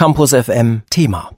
Campus 0.00 0.32
FM 0.32 0.80
Thema. 0.88 1.36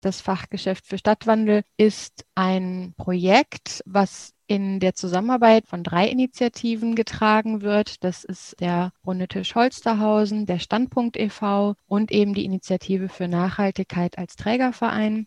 Das 0.00 0.20
Fachgeschäft 0.20 0.86
für 0.86 0.96
Stadtwandel 0.96 1.64
ist 1.76 2.24
ein 2.36 2.94
Projekt, 2.96 3.82
was 3.84 4.32
in 4.46 4.78
der 4.78 4.94
Zusammenarbeit 4.94 5.66
von 5.66 5.82
drei 5.82 6.06
Initiativen 6.06 6.94
getragen 6.94 7.62
wird. 7.62 8.04
Das 8.04 8.22
ist 8.22 8.60
der 8.60 8.92
Runde 9.04 9.26
Tisch 9.26 9.56
Holsterhausen, 9.56 10.46
der 10.46 10.60
Standpunkt 10.60 11.16
e.V. 11.16 11.74
und 11.88 12.12
eben 12.12 12.32
die 12.32 12.44
Initiative 12.44 13.08
für 13.08 13.26
Nachhaltigkeit 13.26 14.18
als 14.18 14.36
Trägerverein 14.36 15.26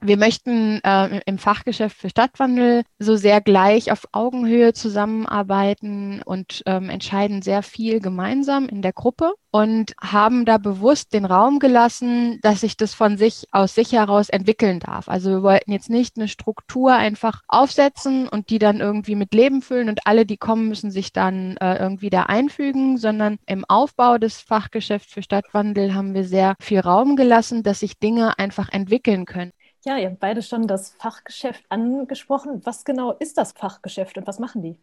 wir 0.00 0.16
möchten 0.16 0.80
äh, 0.84 1.20
im 1.26 1.38
Fachgeschäft 1.38 1.96
für 1.96 2.10
Stadtwandel 2.10 2.82
so 2.98 3.16
sehr 3.16 3.40
gleich 3.40 3.92
auf 3.92 4.06
Augenhöhe 4.12 4.72
zusammenarbeiten 4.72 6.22
und 6.24 6.62
ähm, 6.66 6.90
entscheiden 6.90 7.42
sehr 7.42 7.62
viel 7.62 8.00
gemeinsam 8.00 8.68
in 8.68 8.82
der 8.82 8.92
Gruppe 8.92 9.32
und 9.50 9.94
haben 10.02 10.44
da 10.44 10.58
bewusst 10.58 11.14
den 11.14 11.24
Raum 11.24 11.60
gelassen, 11.60 12.40
dass 12.42 12.60
sich 12.60 12.76
das 12.76 12.92
von 12.92 13.16
sich 13.16 13.46
aus 13.52 13.74
sich 13.74 13.92
heraus 13.92 14.28
entwickeln 14.28 14.80
darf. 14.80 15.08
Also 15.08 15.30
wir 15.30 15.42
wollten 15.42 15.72
jetzt 15.72 15.88
nicht 15.88 16.16
eine 16.16 16.28
Struktur 16.28 16.92
einfach 16.92 17.40
aufsetzen 17.48 18.28
und 18.28 18.50
die 18.50 18.58
dann 18.58 18.80
irgendwie 18.80 19.14
mit 19.14 19.32
Leben 19.32 19.62
füllen 19.62 19.88
und 19.88 20.00
alle, 20.06 20.26
die 20.26 20.36
kommen, 20.36 20.68
müssen 20.68 20.90
sich 20.90 21.12
dann 21.12 21.56
äh, 21.56 21.76
irgendwie 21.76 22.10
da 22.10 22.24
einfügen, 22.24 22.98
sondern 22.98 23.38
im 23.46 23.64
Aufbau 23.64 24.18
des 24.18 24.40
Fachgeschäfts 24.40 25.12
für 25.12 25.22
Stadtwandel 25.22 25.94
haben 25.94 26.12
wir 26.12 26.24
sehr 26.24 26.54
viel 26.60 26.80
Raum 26.80 27.16
gelassen, 27.16 27.62
dass 27.62 27.80
sich 27.80 27.98
Dinge 27.98 28.38
einfach 28.38 28.68
entwickeln 28.70 29.24
können. 29.24 29.52
Ja, 29.86 29.96
ihr 29.98 30.10
habt 30.10 30.18
beide 30.18 30.42
schon 30.42 30.66
das 30.66 30.94
Fachgeschäft 30.98 31.64
angesprochen. 31.68 32.60
Was 32.64 32.84
genau 32.84 33.12
ist 33.12 33.38
das 33.38 33.52
Fachgeschäft 33.52 34.18
und 34.18 34.26
was 34.26 34.40
machen 34.40 34.60
die? 34.60 34.76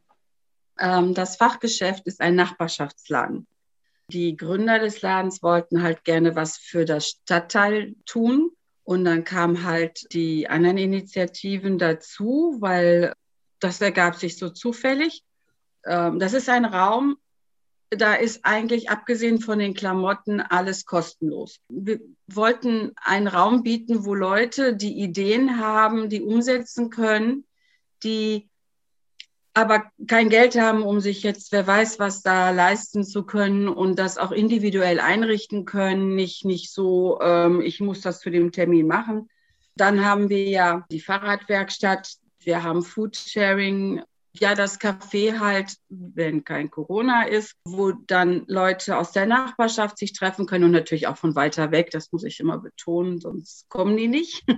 Ähm, 0.80 1.14
das 1.14 1.36
Fachgeschäft 1.36 2.08
ist 2.08 2.22
ein 2.22 2.36
Nachbarschaftsladen. 2.36 3.46
Die 4.08 4.38
Gründer 4.38 4.80
des 4.80 5.02
Ladens 5.02 5.44
wollten 5.44 5.84
halt 5.84 6.06
gerne 6.06 6.38
was 6.38 6.56
für 6.58 6.86
das 6.86 7.10
Stadtteil 7.10 7.96
tun. 8.06 8.52
Und 8.86 9.04
dann 9.04 9.26
kamen 9.26 9.66
halt 9.66 10.08
die 10.14 10.50
anderen 10.50 10.78
Initiativen 10.78 11.78
dazu, 11.78 12.58
weil 12.62 13.14
das 13.60 13.82
ergab 13.82 14.16
sich 14.16 14.38
so 14.38 14.50
zufällig. 14.50 15.24
Ähm, 15.86 16.18
das 16.18 16.32
ist 16.32 16.48
ein 16.48 16.64
Raum, 16.64 17.18
da 17.98 18.14
ist 18.14 18.46
eigentlich 18.46 18.90
abgesehen 18.90 19.40
von 19.40 19.60
den 19.60 19.74
Klamotten 19.74 20.42
alles 20.42 20.86
kostenlos. 20.86 21.60
Wir 21.70 22.00
wollten 22.28 22.92
einen 22.96 23.28
Raum 23.28 23.64
bieten, 23.64 24.06
wo 24.06 24.14
Leute, 24.14 24.76
die 24.76 25.00
Ideen 25.00 25.60
haben, 25.60 26.10
die 26.10 26.22
umsetzen 26.22 26.90
können, 26.90 27.46
die 28.04 28.50
aber 29.54 29.84
kein 30.08 30.30
Geld 30.30 30.60
haben, 30.60 30.82
um 30.82 31.00
sich 31.00 31.22
jetzt, 31.22 31.52
wer 31.52 31.68
weiß, 31.68 32.00
was 32.00 32.24
da 32.24 32.50
leisten 32.50 33.04
zu 33.04 33.24
können 33.24 33.68
und 33.68 34.00
das 34.00 34.18
auch 34.18 34.32
individuell 34.32 35.00
einrichten 35.00 35.66
können, 35.66 36.16
nicht, 36.16 36.44
nicht 36.44 36.72
so, 36.72 37.20
ähm, 37.22 37.62
ich 37.62 37.80
muss 37.80 38.02
das 38.02 38.20
zu 38.20 38.32
dem 38.32 38.52
Termin 38.52 38.88
machen. 38.88 39.30
Dann 39.76 40.06
haben 40.06 40.30
wir 40.30 40.46
ja 40.50 40.86
die 40.92 41.00
Fahrradwerkstatt, 41.00 42.16
wir 42.40 42.64
haben 42.64 42.84
Foodsharing, 42.84 44.02
ja 44.34 44.56
das 44.56 44.80
Café 44.80 45.40
halt, 45.40 45.76
wenn 45.90 46.44
kein 46.44 46.72
Corona 46.72 47.24
ist, 47.24 47.56
wo 47.66 47.92
dann 47.92 48.44
Leute 48.48 48.98
aus 48.98 49.12
der 49.12 49.26
Nachbarschaft 49.26 49.98
sich 49.98 50.14
treffen 50.14 50.46
können 50.46 50.66
und 50.66 50.72
natürlich 50.72 51.08
auch 51.08 51.18
von 51.18 51.36
weiter 51.36 51.72
weg, 51.72 51.92
das 51.92 52.12
muss 52.12 52.24
ich 52.24 52.40
immer 52.40 52.58
betonen, 52.58 53.20
sonst 53.20 53.70
kommen 53.70 53.98
die 53.98 54.08
nicht. 54.08 54.44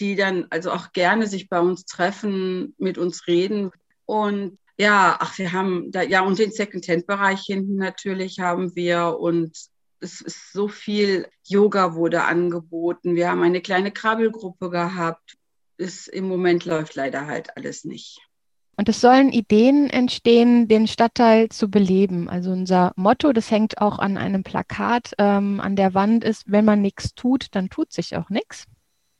Die 0.00 0.16
dann 0.16 0.46
also 0.50 0.72
auch 0.72 0.92
gerne 0.92 1.26
sich 1.26 1.48
bei 1.48 1.60
uns 1.60 1.84
treffen, 1.84 2.74
mit 2.78 2.96
uns 2.96 3.26
reden. 3.26 3.70
Und 4.06 4.58
ja, 4.78 5.16
ach, 5.20 5.36
wir 5.38 5.52
haben 5.52 5.92
da, 5.92 6.02
ja, 6.02 6.22
und 6.22 6.38
den 6.38 6.50
Second-Hand-Bereich 6.50 7.42
hinten 7.42 7.76
natürlich 7.76 8.40
haben 8.40 8.74
wir 8.74 9.18
und 9.20 9.56
es 10.00 10.20
ist 10.20 10.52
so 10.52 10.66
viel 10.66 11.28
Yoga 11.46 11.94
wurde 11.94 12.24
angeboten. 12.24 13.14
Wir 13.14 13.30
haben 13.30 13.42
eine 13.42 13.60
kleine 13.60 13.92
Krabbelgruppe 13.92 14.70
gehabt. 14.70 15.36
Es, 15.76 16.08
Im 16.08 16.26
Moment 16.26 16.64
läuft 16.64 16.96
leider 16.96 17.26
halt 17.26 17.56
alles 17.56 17.84
nicht. 17.84 18.20
Und 18.76 18.88
es 18.88 19.00
sollen 19.00 19.32
Ideen 19.32 19.90
entstehen, 19.90 20.66
den 20.66 20.86
Stadtteil 20.86 21.50
zu 21.50 21.70
beleben. 21.70 22.28
Also 22.28 22.50
unser 22.52 22.92
Motto, 22.96 23.32
das 23.32 23.50
hängt 23.50 23.78
auch 23.78 23.98
an 23.98 24.16
einem 24.16 24.42
Plakat 24.42 25.12
ähm, 25.18 25.60
an 25.60 25.76
der 25.76 25.94
Wand, 25.94 26.24
ist, 26.24 26.50
wenn 26.50 26.64
man 26.64 26.80
nichts 26.80 27.14
tut, 27.14 27.48
dann 27.52 27.68
tut 27.68 27.92
sich 27.92 28.16
auch 28.16 28.30
nichts. 28.30 28.64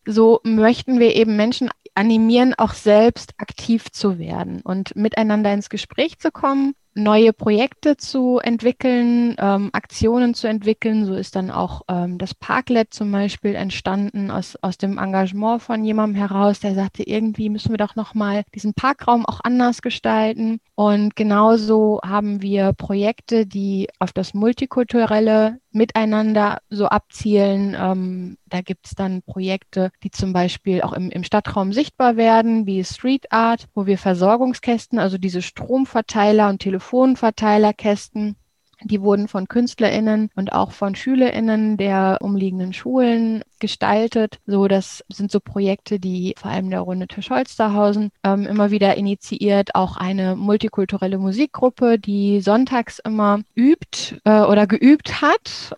So 0.06 0.40
möchten 0.42 0.98
wir 0.98 1.14
eben 1.14 1.36
Menschen 1.36 1.70
animieren, 1.94 2.54
auch 2.54 2.72
selbst 2.72 3.34
aktiv 3.36 3.92
zu 3.92 4.18
werden 4.18 4.62
und 4.62 4.96
miteinander 4.96 5.52
ins 5.52 5.68
Gespräch 5.68 6.18
zu 6.18 6.32
kommen 6.32 6.74
neue 6.94 7.32
Projekte 7.32 7.96
zu 7.96 8.38
entwickeln, 8.38 9.34
ähm, 9.38 9.70
Aktionen 9.72 10.34
zu 10.34 10.46
entwickeln. 10.46 11.06
So 11.06 11.14
ist 11.14 11.36
dann 11.36 11.50
auch 11.50 11.82
ähm, 11.88 12.18
das 12.18 12.34
Parklet 12.34 12.92
zum 12.92 13.10
Beispiel 13.10 13.54
entstanden 13.54 14.30
aus, 14.30 14.56
aus 14.62 14.78
dem 14.78 14.98
Engagement 14.98 15.62
von 15.62 15.84
jemandem 15.84 16.16
heraus, 16.16 16.60
der 16.60 16.74
sagte, 16.74 17.02
irgendwie 17.02 17.48
müssen 17.48 17.70
wir 17.70 17.78
doch 17.78 17.96
nochmal 17.96 18.44
diesen 18.54 18.74
Parkraum 18.74 19.24
auch 19.26 19.40
anders 19.42 19.82
gestalten. 19.82 20.60
Und 20.74 21.16
genauso 21.16 22.00
haben 22.04 22.42
wir 22.42 22.72
Projekte, 22.72 23.46
die 23.46 23.88
auf 23.98 24.12
das 24.12 24.34
multikulturelle 24.34 25.58
Miteinander 25.70 26.58
so 26.68 26.86
abzielen. 26.86 27.76
Ähm, 27.78 28.36
da 28.52 28.60
gibt 28.60 28.86
es 28.86 28.94
dann 28.94 29.22
Projekte, 29.22 29.90
die 30.02 30.10
zum 30.10 30.32
Beispiel 30.32 30.82
auch 30.82 30.92
im, 30.92 31.10
im 31.10 31.24
Stadtraum 31.24 31.72
sichtbar 31.72 32.16
werden, 32.16 32.66
wie 32.66 32.84
Street 32.84 33.32
Art, 33.32 33.66
wo 33.74 33.86
wir 33.86 33.96
Versorgungskästen, 33.96 34.98
also 34.98 35.16
diese 35.16 35.40
Stromverteiler 35.40 36.50
und 36.50 36.58
Telefonverteilerkästen, 36.58 38.36
die 38.84 39.00
wurden 39.00 39.28
von 39.28 39.48
KünstlerInnen 39.48 40.30
und 40.34 40.52
auch 40.52 40.72
von 40.72 40.94
SchülerInnen 40.94 41.76
der 41.76 42.18
umliegenden 42.20 42.72
Schulen 42.72 43.42
gestaltet. 43.60 44.40
So, 44.44 44.68
das 44.68 45.04
sind 45.08 45.30
so 45.30 45.40
Projekte, 45.40 46.00
die 46.00 46.34
vor 46.36 46.50
allem 46.50 46.68
der 46.68 46.80
Runde 46.80 47.06
Tisch 47.06 47.30
Holsterhausen 47.30 48.10
ähm, 48.24 48.46
immer 48.46 48.70
wieder 48.70 48.96
initiiert. 48.96 49.74
Auch 49.74 49.96
eine 49.96 50.36
multikulturelle 50.36 51.18
Musikgruppe, 51.18 51.98
die 51.98 52.40
sonntags 52.40 52.98
immer 52.98 53.40
übt 53.54 54.16
äh, 54.24 54.40
oder 54.40 54.66
geübt 54.66 55.22
hat. 55.22 55.76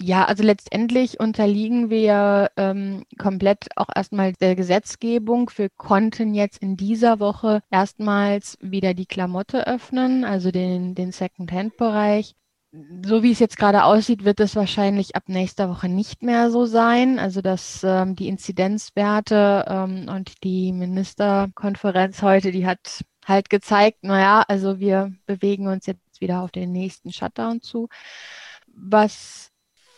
Ja, 0.00 0.24
also 0.24 0.42
letztendlich 0.42 1.20
unterliegen 1.20 1.88
wir 1.88 2.50
ähm, 2.56 3.04
komplett 3.16 3.68
auch 3.76 3.88
erstmal 3.94 4.32
der 4.34 4.56
Gesetzgebung. 4.56 5.50
Wir 5.56 5.70
konnten 5.70 6.34
jetzt 6.34 6.58
in 6.58 6.76
dieser 6.76 7.20
Woche 7.20 7.62
erstmals 7.70 8.58
wieder 8.60 8.92
die 8.92 9.06
Klamotte 9.06 9.66
öffnen, 9.66 10.24
also 10.24 10.50
den, 10.50 10.94
den 10.94 11.12
Second-Hand-Bereich. 11.12 12.34
So 13.04 13.22
wie 13.22 13.30
es 13.30 13.38
jetzt 13.38 13.56
gerade 13.56 13.84
aussieht, 13.84 14.24
wird 14.24 14.40
es 14.40 14.56
wahrscheinlich 14.56 15.14
ab 15.14 15.24
nächster 15.28 15.70
Woche 15.70 15.88
nicht 15.88 16.22
mehr 16.22 16.50
so 16.50 16.66
sein. 16.66 17.20
Also 17.20 17.40
dass 17.40 17.84
ähm, 17.84 18.16
die 18.16 18.28
Inzidenzwerte 18.28 19.64
ähm, 19.68 20.08
und 20.08 20.42
die 20.42 20.72
Ministerkonferenz 20.72 22.20
heute, 22.20 22.50
die 22.50 22.66
hat 22.66 23.04
halt 23.24 23.48
gezeigt, 23.48 24.02
naja, 24.02 24.44
also 24.48 24.80
wir 24.80 25.14
bewegen 25.26 25.68
uns 25.68 25.86
jetzt 25.86 26.20
wieder 26.20 26.42
auf 26.42 26.50
den 26.50 26.72
nächsten 26.72 27.12
Shutdown 27.12 27.60
zu. 27.60 27.88
Was 28.66 29.53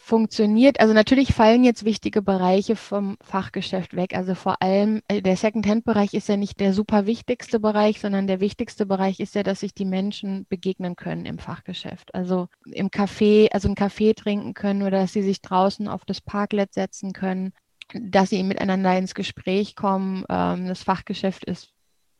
funktioniert. 0.06 0.78
Also 0.78 0.94
natürlich 0.94 1.34
fallen 1.34 1.64
jetzt 1.64 1.84
wichtige 1.84 2.22
Bereiche 2.22 2.76
vom 2.76 3.16
Fachgeschäft 3.20 3.96
weg. 3.96 4.14
Also 4.14 4.36
vor 4.36 4.62
allem 4.62 5.02
äh, 5.08 5.20
der 5.20 5.36
Second-Hand-Bereich 5.36 6.14
ist 6.14 6.28
ja 6.28 6.36
nicht 6.36 6.60
der 6.60 6.72
super 6.72 7.06
wichtigste 7.06 7.58
Bereich, 7.58 8.00
sondern 8.00 8.28
der 8.28 8.38
wichtigste 8.38 8.86
Bereich 8.86 9.18
ist 9.18 9.34
ja, 9.34 9.42
dass 9.42 9.60
sich 9.60 9.74
die 9.74 9.84
Menschen 9.84 10.46
begegnen 10.48 10.94
können 10.94 11.26
im 11.26 11.40
Fachgeschäft. 11.40 12.14
Also 12.14 12.46
im 12.66 12.90
Café, 12.90 13.50
also 13.50 13.66
einen 13.66 13.74
Kaffee 13.74 14.14
trinken 14.14 14.54
können 14.54 14.82
oder 14.82 15.00
dass 15.00 15.12
sie 15.12 15.22
sich 15.22 15.42
draußen 15.42 15.88
auf 15.88 16.04
das 16.04 16.20
Parklet 16.20 16.72
setzen 16.72 17.12
können, 17.12 17.52
dass 17.92 18.30
sie 18.30 18.44
miteinander 18.44 18.96
ins 18.96 19.14
Gespräch 19.14 19.74
kommen. 19.74 20.24
Ähm, 20.28 20.68
das 20.68 20.84
Fachgeschäft 20.84 21.44
ist 21.44 21.72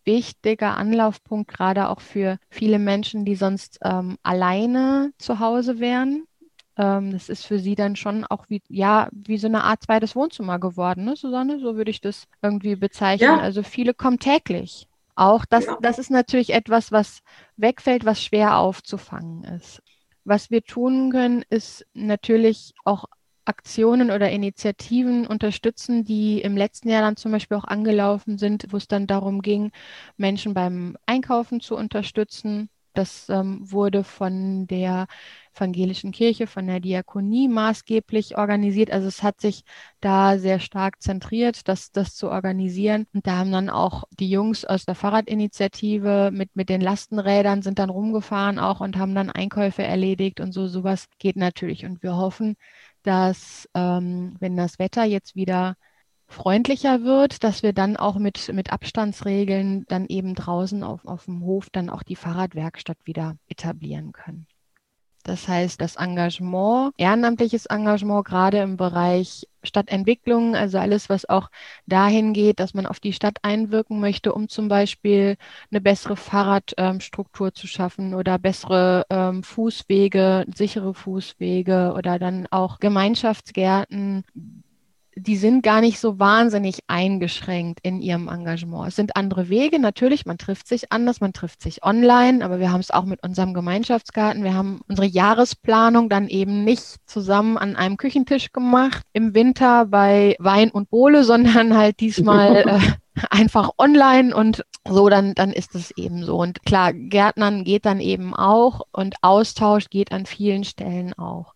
wichtiger 0.04 0.76
Anlaufpunkt, 0.76 1.53
gerade 1.53 1.88
auch 1.88 2.00
für 2.00 2.38
viele 2.50 2.80
Menschen, 2.80 3.24
die 3.24 3.36
sonst 3.36 3.78
ähm, 3.84 4.16
alleine 4.24 5.12
zu 5.18 5.38
Hause 5.38 5.78
wären 5.78 6.24
ähm, 6.76 7.12
das 7.12 7.28
ist 7.28 7.47
für 7.47 7.59
sie 7.59 7.75
dann 7.75 7.97
schon 7.97 8.25
auch 8.25 8.47
wie, 8.48 8.62
ja, 8.69 9.09
wie 9.12 9.38
so 9.38 9.47
eine 9.47 9.64
Art 9.64 9.83
zweites 9.83 10.15
Wohnzimmer 10.15 10.59
geworden, 10.59 11.04
ne, 11.04 11.16
Susanne? 11.16 11.59
So 11.59 11.77
würde 11.77 11.91
ich 11.91 12.01
das 12.01 12.27
irgendwie 12.42 12.77
bezeichnen. 12.77 13.30
Ja. 13.30 13.41
Also 13.41 13.62
viele 13.62 13.95
kommen 13.95 14.18
täglich. 14.18 14.89
Auch 15.15 15.47
das, 15.47 15.66
ja. 15.66 15.78
das 15.80 15.98
ist 15.98 16.10
natürlich 16.10 16.53
etwas, 16.53 16.92
was 16.92 17.22
wegfällt, 17.56 18.04
was 18.04 18.22
schwer 18.22 18.59
aufzufangen 18.59 19.45
ist. 19.45 19.83
Was 20.24 20.51
wir 20.51 20.62
tun 20.62 21.10
können, 21.10 21.45
ist 21.48 21.86
natürlich 21.95 22.74
auch 22.84 23.06
Aktionen 23.47 24.10
oder 24.10 24.30
Initiativen 24.30 25.27
unterstützen, 25.27 26.04
die 26.04 26.42
im 26.42 26.56
letzten 26.56 26.89
Jahr 26.89 27.03
dann 27.03 27.16
zum 27.16 27.33
Beispiel 27.33 27.56
auch 27.56 27.65
angelaufen 27.65 28.36
sind, 28.39 28.66
wo 28.71 28.77
es 28.77 28.89
dann 28.89 29.06
darum 29.06 29.41
ging, 29.41 29.71
Menschen 30.16 30.53
beim 30.53 30.97
Einkaufen 31.06 31.60
zu 31.60 31.77
unterstützen. 31.77 32.68
Das 32.92 33.28
ähm, 33.28 33.60
wurde 33.71 34.04
von 34.04 34.66
der 34.66 35.06
evangelischen 35.56 36.12
Kirche, 36.12 36.47
von 36.47 36.66
der 36.66 36.80
Diakonie 36.80 37.48
maßgeblich 37.48 38.36
organisiert. 38.36 38.91
Also 38.91 39.08
es 39.08 39.22
hat 39.22 39.41
sich 39.41 39.64
da 40.00 40.38
sehr 40.38 40.60
stark 40.60 41.03
zentriert, 41.03 41.68
das, 41.68 41.92
das 41.92 42.14
zu 42.14 42.30
organisieren. 42.30 43.06
Und 43.14 43.26
da 43.26 43.38
haben 43.38 43.53
dann 43.53 43.70
auch 43.70 44.04
die 44.18 44.30
Jungs 44.30 44.64
aus 44.64 44.84
der 44.84 44.94
Fahrradinitiative 44.94 46.30
mit, 46.32 46.54
mit 46.54 46.68
den 46.68 46.80
Lastenrädern 46.80 47.62
sind 47.62 47.78
dann 47.78 47.91
rumgefahren 47.91 48.58
auch 48.58 48.80
und 48.80 48.97
haben 48.97 49.14
dann 49.14 49.30
Einkäufe 49.30 49.82
erledigt 49.82 50.41
und 50.41 50.53
so. 50.53 50.66
Sowas 50.66 51.06
geht 51.18 51.36
natürlich. 51.36 51.84
Und 51.84 52.03
wir 52.03 52.16
hoffen, 52.16 52.56
dass 53.03 53.68
ähm, 53.74 54.36
wenn 54.41 54.56
das 54.56 54.78
Wetter 54.78 55.04
jetzt 55.04 55.36
wieder 55.36 55.76
freundlicher 56.28 57.03
wird, 57.03 57.44
dass 57.44 57.62
wir 57.62 57.72
dann 57.72 57.97
auch 57.97 58.16
mit, 58.18 58.53
mit 58.53 58.72
Abstandsregeln 58.72 59.84
dann 59.88 60.06
eben 60.06 60.34
draußen 60.34 60.82
auf, 60.82 61.04
auf 61.06 61.26
dem 61.26 61.44
Hof 61.44 61.70
dann 61.70 61.88
auch 61.88 62.03
die 62.03 62.16
Fahrradwerkstatt 62.16 62.98
wieder 63.04 63.36
etablieren 63.48 64.12
können. 64.12 64.47
Das 65.27 65.49
heißt, 65.49 65.81
das 65.81 65.97
Engagement, 65.97 66.93
ehrenamtliches 66.99 67.67
Engagement, 67.67 68.25
gerade 68.25 68.59
im 68.59 68.77
Bereich 68.77 69.49
Stadtentwicklung, 69.65 70.55
also 70.55 70.78
alles, 70.78 71.09
was 71.09 71.28
auch 71.28 71.51
dahin 71.84 72.33
geht, 72.33 72.61
dass 72.61 72.75
man 72.75 72.87
auf 72.87 73.01
die 73.01 73.13
Stadt 73.13 73.39
einwirken 73.43 73.99
möchte, 73.99 74.33
um 74.33 74.49
zum 74.49 74.69
Beispiel 74.69 75.37
eine 75.73 75.81
bessere 75.81 76.15
Fahrradstruktur 76.15 77.49
ähm, 77.49 77.55
zu 77.55 77.67
schaffen 77.67 78.15
oder 78.15 78.39
bessere 78.39 79.05
ähm, 79.11 79.43
Fußwege, 79.43 80.47
sichere 80.55 80.95
Fußwege 80.95 81.95
oder 81.97 82.21
dann 82.21 82.47
auch 82.53 82.78
Gemeinschaftsgärten, 82.78 84.25
die 85.18 85.36
sind 85.36 85.63
gar 85.63 85.80
nicht 85.80 85.98
so 85.98 86.18
wahnsinnig 86.18 86.80
eingeschränkt 86.89 87.80
in 87.83 88.03
ihrem 88.03 88.28
Engagement. 88.28 88.89
Es 88.89 88.97
sind 88.97 89.16
andere 89.16 89.48
Wege, 89.48 89.78
natürlich, 89.78 90.27
man 90.27 90.36
trifft 90.36 90.68
sich 90.68 90.92
anders, 90.92 91.22
man 91.22 91.33
trifft 91.33 91.63
sich 91.63 91.83
online, 91.83 92.45
aber 92.45 92.60
wir 92.60 92.71
haben 92.71 92.80
es 92.80 92.91
auch 92.91 93.07
mit 93.07 93.22
unserem 93.22 93.54
Gemeinschaftsgarten. 93.54 94.45
Wir 94.45 94.53
haben 94.53 94.80
unsere 94.89 95.07
Jahresplanung 95.07 96.10
dann 96.10 96.28
eben 96.28 96.65
nicht 96.65 96.97
zusammen 97.07 97.57
an 97.57 97.77
einem 97.77 97.97
Küchentisch 97.97 98.53
gemacht 98.53 99.03
im 99.15 99.34
Winter 99.34 99.86
bei 99.86 100.36
Wein 100.39 100.71
und 100.71 100.91
Bohle, 100.91 101.24
sondern 101.24 101.74
halt 101.74 102.01
diesmal 102.01 102.57
äh, 103.15 103.22
einfach 103.30 103.71
online 103.78 104.36
und 104.36 104.65
so, 104.86 105.09
dann, 105.09 105.34
dann 105.34 105.51
ist 105.51 105.74
es 105.74 105.91
eben 105.92 106.24
so. 106.24 106.36
Und 106.36 106.63
klar, 106.65 106.92
Gärtnern 106.92 107.65
geht 107.65 107.86
dann 107.86 108.01
eben 108.01 108.34
auch 108.34 108.83
und 108.92 109.16
Austausch 109.22 109.89
geht 109.89 110.13
an 110.13 110.27
vielen 110.27 110.65
Stellen 110.65 111.15
auch 111.15 111.55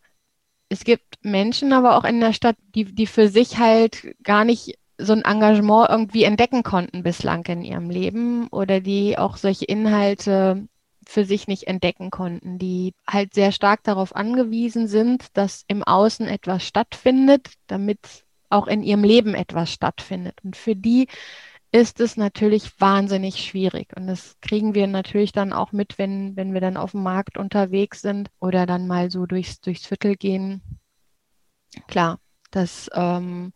es 0.71 0.85
gibt 0.85 1.23
Menschen 1.23 1.73
aber 1.73 1.99
auch 1.99 2.05
in 2.05 2.21
der 2.21 2.33
Stadt, 2.33 2.57
die, 2.75 2.85
die 2.85 3.07
für 3.07 3.29
sich 3.29 3.59
halt 3.59 4.15
gar 4.23 4.45
nicht 4.45 4.79
so 4.99 5.13
ein 5.13 5.25
Engagement 5.25 5.91
irgendwie 5.91 6.25
entdecken 6.25 6.63
konnten 6.63 7.03
bislang 7.03 7.45
in 7.47 7.63
ihrem 7.63 7.91
Leben 7.91 8.47
oder 8.49 8.81
die 8.81 9.19
auch 9.19 9.37
solche 9.37 9.65
Inhalte 9.65 10.69
für 11.05 11.25
sich 11.25 11.49
nicht 11.49 11.65
entdecken 11.65 12.11
konnten, 12.11 12.59
die 12.59 12.95
halt 13.07 13.35
sehr 13.35 13.51
stark 13.51 13.83
darauf 13.83 14.15
angewiesen 14.15 14.87
sind, 14.87 15.37
dass 15.37 15.65
im 15.67 15.83
Außen 15.83 16.29
etwas 16.29 16.65
stattfindet, 16.65 17.49
damit 17.67 17.99
auch 18.49 18.69
in 18.69 18.83
ihrem 18.85 19.03
Leben 19.03 19.35
etwas 19.35 19.73
stattfindet. 19.73 20.37
Und 20.45 20.57
für 20.57 20.77
die 20.77 21.09
ist 21.73 22.01
es 22.01 22.17
natürlich 22.17 22.81
wahnsinnig 22.81 23.37
schwierig. 23.37 23.97
Und 23.97 24.07
das 24.07 24.37
kriegen 24.41 24.75
wir 24.75 24.87
natürlich 24.87 25.33
dann 25.33 25.53
auch 25.53 25.73
mit, 25.73 25.99
wenn, 25.99 26.37
wenn 26.37 26.53
wir 26.53 26.61
dann 26.61 26.77
auf 26.77 26.93
dem 26.93 27.03
Markt 27.03 27.39
unterwegs 27.39 28.03
sind 28.03 28.31
oder 28.41 28.67
dann 28.67 28.87
mal 28.87 29.11
so 29.11 29.27
durchs, 29.27 29.61
durchs 29.61 29.87
Viertel 29.87 30.17
gehen. 30.17 30.63
Klar, 31.87 32.19
das 32.51 32.91
ähm, 32.95 33.53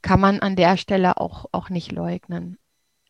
kann 0.00 0.20
man 0.20 0.40
an 0.40 0.56
der 0.56 0.76
Stelle 0.78 1.18
auch, 1.18 1.46
auch 1.52 1.68
nicht 1.68 1.92
leugnen. 1.92 2.58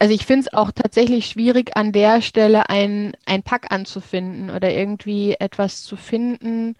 Also 0.00 0.14
ich 0.14 0.26
finde 0.26 0.46
es 0.46 0.52
auch 0.52 0.70
tatsächlich 0.72 1.26
schwierig, 1.26 1.76
an 1.76 1.92
der 1.92 2.22
Stelle 2.22 2.68
ein, 2.68 3.16
ein 3.26 3.42
Pack 3.42 3.72
anzufinden 3.72 4.50
oder 4.50 4.72
irgendwie 4.72 5.34
etwas 5.34 5.82
zu 5.82 5.96
finden, 5.96 6.76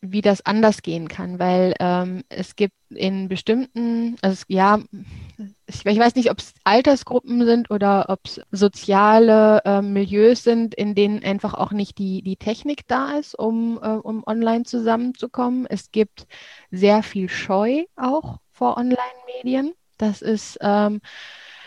wie 0.00 0.22
das 0.22 0.44
anders 0.44 0.82
gehen 0.82 1.08
kann, 1.08 1.38
weil 1.38 1.74
ähm, 1.80 2.22
es 2.28 2.56
gibt 2.56 2.74
in 2.90 3.28
bestimmten, 3.28 4.16
also 4.22 4.44
ja, 4.48 4.80
ich, 4.90 5.25
ich 5.68 5.84
weiß 5.84 6.14
nicht, 6.14 6.30
ob 6.30 6.38
es 6.38 6.54
Altersgruppen 6.64 7.44
sind 7.44 7.70
oder 7.70 8.06
ob 8.08 8.20
es 8.24 8.40
soziale 8.52 9.62
äh, 9.64 9.82
Milieus 9.82 10.44
sind, 10.44 10.74
in 10.74 10.94
denen 10.94 11.24
einfach 11.24 11.54
auch 11.54 11.72
nicht 11.72 11.98
die, 11.98 12.22
die 12.22 12.36
Technik 12.36 12.86
da 12.86 13.16
ist, 13.16 13.36
um, 13.36 13.78
äh, 13.82 13.88
um 13.88 14.22
online 14.26 14.64
zusammenzukommen. 14.64 15.66
Es 15.66 15.90
gibt 15.90 16.26
sehr 16.70 17.02
viel 17.02 17.28
Scheu 17.28 17.84
auch 17.96 18.38
vor 18.52 18.76
Online-Medien. 18.76 19.72
Das 19.98 20.22
ist, 20.22 20.58
ähm, 20.60 21.00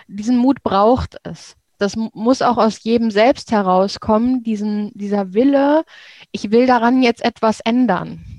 diesen 0.07 0.37
Mut 0.37 0.63
braucht 0.63 1.17
es 1.23 1.55
das 1.79 1.95
muss 1.95 2.41
auch 2.41 2.57
aus 2.57 2.83
jedem 2.83 3.09
selbst 3.09 3.51
herauskommen, 3.51 4.43
diesen, 4.43 4.91
dieser 4.95 5.33
Wille, 5.33 5.85
ich 6.33 6.51
will 6.51 6.67
daran 6.67 7.01
jetzt 7.01 7.23
etwas 7.23 7.61
ändern. 7.61 8.38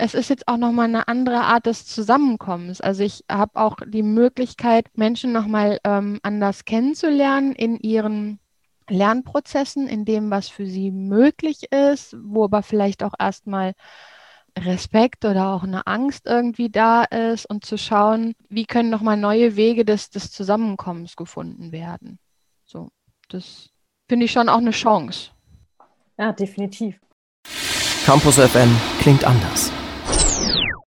Es 0.00 0.14
ist 0.14 0.30
jetzt 0.30 0.48
auch 0.48 0.56
nochmal 0.56 0.86
eine 0.86 1.08
andere 1.08 1.42
Art 1.42 1.66
des 1.66 1.84
Zusammenkommens. 1.84 2.80
Also 2.80 3.02
ich 3.02 3.22
habe 3.30 3.60
auch 3.60 3.76
die 3.86 4.02
Möglichkeit, 4.02 4.86
Menschen 4.94 5.30
nochmal 5.30 5.78
ähm, 5.84 6.18
anders 6.22 6.64
kennenzulernen 6.64 7.52
in 7.52 7.76
ihren 7.76 8.38
Lernprozessen, 8.88 9.88
in 9.88 10.06
dem, 10.06 10.30
was 10.30 10.48
für 10.48 10.64
sie 10.64 10.90
möglich 10.90 11.70
ist, 11.70 12.16
wo 12.18 12.44
aber 12.44 12.62
vielleicht 12.62 13.02
auch 13.02 13.12
erstmal 13.18 13.74
Respekt 14.58 15.26
oder 15.26 15.48
auch 15.50 15.64
eine 15.64 15.86
Angst 15.86 16.26
irgendwie 16.26 16.70
da 16.70 17.04
ist 17.04 17.44
und 17.44 17.66
zu 17.66 17.76
schauen, 17.76 18.34
wie 18.48 18.64
können 18.64 18.88
nochmal 18.88 19.18
neue 19.18 19.54
Wege 19.56 19.84
des, 19.84 20.08
des 20.08 20.32
Zusammenkommens 20.32 21.14
gefunden 21.14 21.72
werden. 21.72 22.18
So, 22.64 22.88
das 23.28 23.68
finde 24.08 24.24
ich 24.24 24.32
schon 24.32 24.48
auch 24.48 24.58
eine 24.58 24.70
Chance. 24.70 25.30
Ja, 26.18 26.32
definitiv. 26.32 26.98
Campus 28.06 28.36
FM 28.38 28.74
klingt 29.00 29.24
anders. 29.24 29.70